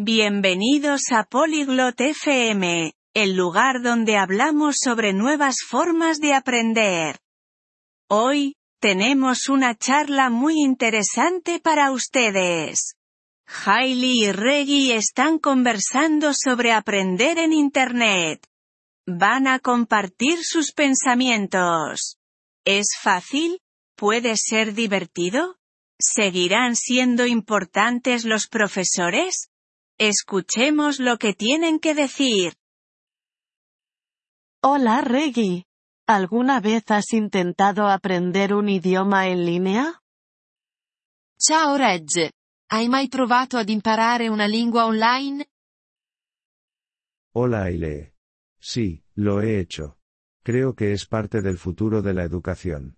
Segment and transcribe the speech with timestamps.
[0.00, 7.18] Bienvenidos a Polyglot FM, el lugar donde hablamos sobre nuevas formas de aprender.
[8.08, 12.94] Hoy, tenemos una charla muy interesante para ustedes.
[13.48, 18.46] Hailey y Reggie están conversando sobre aprender en Internet.
[19.04, 22.18] Van a compartir sus pensamientos.
[22.64, 23.60] ¿Es fácil?
[23.96, 25.56] ¿Puede ser divertido?
[25.98, 29.50] ¿Seguirán siendo importantes los profesores?
[30.00, 32.54] Escuchemos lo que tienen que decir.
[34.62, 35.64] Hola Reggie.
[36.06, 40.00] ¿Alguna vez has intentado aprender un idioma en línea?
[41.36, 42.30] Ciao Reg.
[42.70, 45.48] Hai mai provato ad imparare una lingua online?
[47.34, 48.14] Hola Aile.
[48.60, 49.98] Sí, lo he hecho.
[50.44, 52.96] Creo que es parte del futuro de la educación.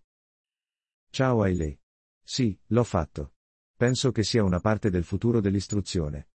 [1.11, 1.81] Ciao Aile.
[2.23, 3.33] Sì, l'ho fatto.
[3.75, 6.30] Penso che sia una parte del futuro dell'istruzione.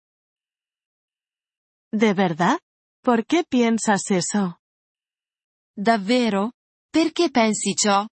[1.93, 2.59] ¿De verdad?
[3.03, 4.57] ¿Por qué piensas eso?
[5.77, 6.53] Davvero?
[6.91, 8.07] Perché pensi ciò?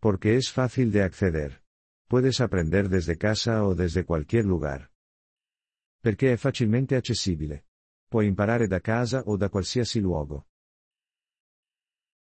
[0.00, 1.62] Porque es fácil de acceder.
[2.08, 4.90] Puedes aprender desde casa o desde cualquier lugar.
[6.02, 7.66] Perché è facilmente accessibile.
[8.08, 10.46] Puoi imparare da casa o da qualsiasi luogo.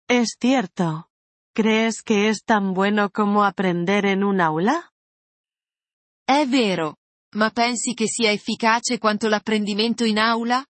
[0.07, 1.09] Es cierto.
[1.55, 4.93] ¿Crees que es tan bueno como aprender en un aula?
[6.27, 6.99] È vero.
[7.35, 10.65] Ma pensi che sia efficace quanto l'apprendimento in aula?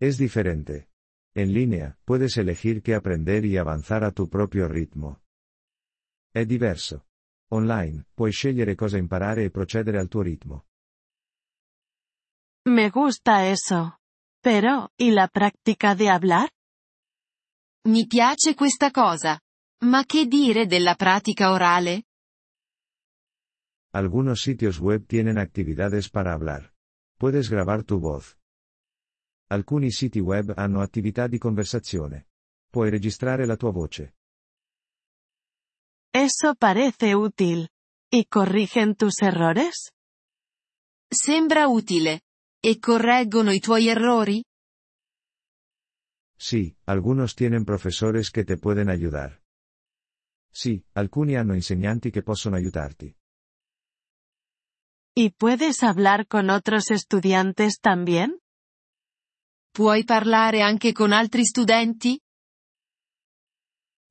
[0.00, 0.88] Es diferente.
[1.34, 5.22] En línea, puedes elegir qué aprender y avanzar a tu proprio ritmo.
[6.30, 7.06] È diverso.
[7.52, 10.66] Online, puoi scegliere cosa imparare e procedere al tuo ritmo.
[12.66, 13.98] Me gusta eso.
[14.40, 16.50] Pero, ¿y la práctica de hablar?
[17.86, 19.40] Mi piace questa cosa.
[19.84, 22.04] Ma che dire della pratica orale?
[23.94, 26.72] Algunos sitios web tienen actividades para hablar.
[27.16, 28.36] Puedes grabar tu voz.
[29.48, 32.26] Alcuni siti web hanno attività di conversazione.
[32.68, 34.16] Puoi registrare la tua voce.
[36.12, 37.68] Eso parece útil.
[38.10, 39.92] ¿Y corrigen tus errores?
[41.08, 42.22] Sembra utile.
[42.60, 44.42] E correggono i tuoi errori?
[46.36, 49.40] Sí, algunos tienen profesores que te pueden ayudar.
[50.50, 53.14] Sì, alcuni hanno insegnanti che possono aiutarti.
[55.16, 58.40] ¿Y puedes hablar con otros estudiantes también?
[59.72, 62.20] Puoi parlare anche con altri studenti?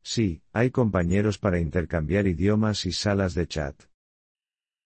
[0.02, 3.76] Sí, hay compañeros para intercambiar idiomas y salas de chat.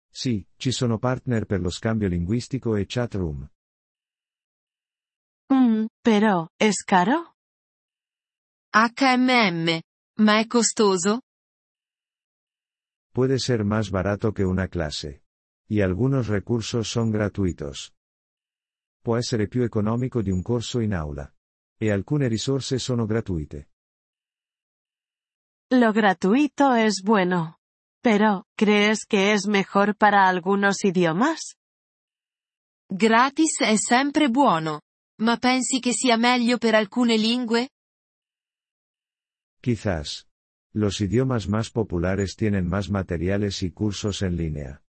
[0.08, 3.48] Sì, ci sono partner per lo scambio linguistico e chat room.
[5.52, 7.34] Mm, pero, ¿es caro?
[8.72, 9.80] HMM.
[10.18, 11.22] Ma è costoso?
[13.12, 15.23] Puede ser más barato que una clase.
[15.66, 17.94] Y algunos recursos son gratuitos.
[19.02, 21.30] Può essere più economico di un corso in aula.
[21.76, 23.68] E alcune risorse sono gratuite.
[25.70, 27.58] Lo gratuito es bueno.
[28.02, 31.56] Pero, ¿crees que es mejor para algunos idiomas?
[32.88, 34.82] Gratis è sempre buono.
[35.22, 37.70] Ma pensi che sia meglio per alcune lingue?
[39.60, 40.26] Quizás.
[40.74, 44.83] Los idiomas más populares tienen más materiales y cursos en línea.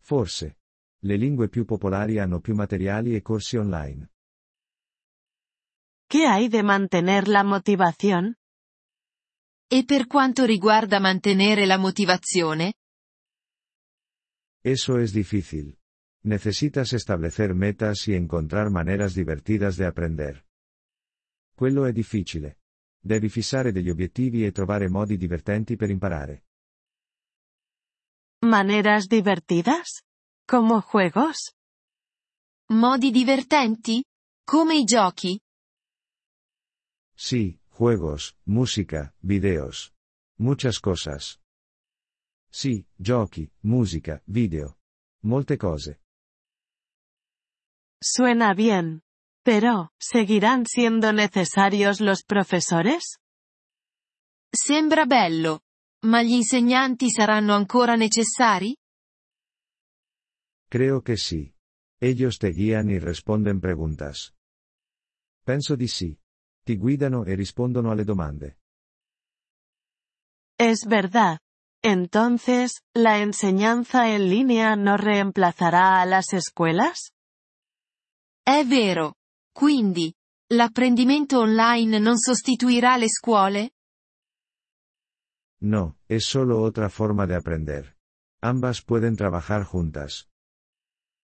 [0.00, 0.58] Forse.
[1.02, 4.10] Le lingue più popolari hanno più materiali e corsi online.
[6.06, 8.34] ¿Qué hay de mantener la motivación?
[9.68, 12.74] E per quanto riguarda mantenere la motivazione?
[14.62, 15.78] Eso es difícil.
[16.22, 20.44] Necesitas establecer metas y encontrar maneras divertidas de aprender.
[21.54, 22.58] Quello è difficile.
[22.98, 26.44] Devi fissare degli obiettivi e trovare modi divertenti per imparare.
[28.50, 30.02] ¿Maneras divertidas?
[30.44, 31.54] ¿Como juegos?
[32.70, 34.02] Modi divertenti?
[34.44, 35.38] Come i giochi?
[37.14, 39.92] Sí, juegos, música, videos.
[40.36, 41.38] Muchas cosas.
[42.50, 44.78] Sì, giochi, musica, video.
[45.22, 46.00] Molte cose.
[48.02, 49.02] Suena bien.
[49.44, 53.20] Pero, ¿seguirán siendo necesarios los profesores?
[54.52, 55.60] Sembra bello.
[56.06, 58.74] Ma gli insegnanti saranno ancora necessari?
[60.68, 61.54] Creo que sí.
[62.00, 64.32] Ellos te guían y responden preguntas.
[65.44, 66.18] Penso di sì.
[66.62, 68.58] Ti guidano e rispondono alle domande.
[70.56, 71.38] Es verdad.
[71.82, 77.12] Entonces, ¿la enseñanza en línea no reemplazará a las escuelas?
[78.42, 79.16] È vero.
[79.52, 80.12] Quindi,
[80.52, 83.70] l'apprendimento online non sostituirà le scuole?
[85.62, 87.96] No, es solo otra forma de aprender.
[88.40, 90.30] Ambas pueden trabajar juntas.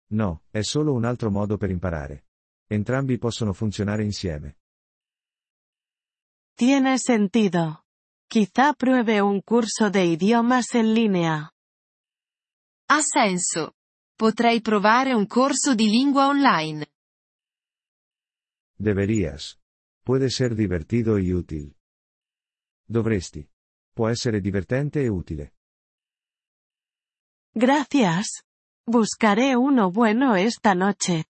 [0.09, 2.25] No, è solo un altro modo per imparare.
[2.69, 4.57] Entrambi possono funzionare insieme.
[6.55, 7.85] Tiene sentido.
[8.29, 11.51] Quizá pruebe un curso de idiomas en línea.
[12.87, 13.73] Ha senso.
[14.15, 16.87] Potrei provare un corso di lingua online.
[18.77, 19.59] Deberías.
[20.03, 21.75] Puede ser divertido y útil.
[22.87, 23.49] Dovresti.
[23.93, 25.53] Può essere divertente e utile.
[27.53, 28.43] Gracias.
[28.85, 31.25] Buscaré uno bueno esta noche.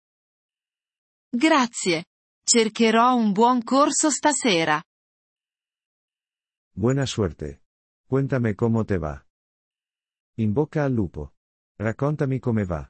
[1.30, 2.06] Grazie.
[2.44, 4.84] Cercherò un buon corso stasera.
[6.74, 7.64] Buena suerte.
[8.08, 9.24] Cuéntame cómo te va.
[10.36, 11.34] In bocca al lupo.
[11.78, 12.88] Raccontami come va.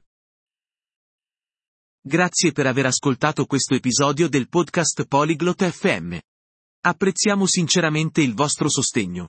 [2.04, 6.18] Grazie per aver ascoltato questo episodio del podcast Polyglot FM.
[6.80, 9.28] Apprezziamo sinceramente il vostro sostegno.